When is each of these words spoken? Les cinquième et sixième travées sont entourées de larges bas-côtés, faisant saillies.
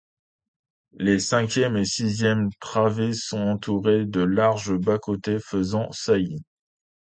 Les 0.93 1.19
cinquième 1.19 1.77
et 1.77 1.85
sixième 1.85 2.49
travées 2.59 3.13
sont 3.13 3.37
entourées 3.37 4.07
de 4.07 4.21
larges 4.21 4.75
bas-côtés, 4.75 5.37
faisant 5.39 5.91
saillies. 5.91 6.41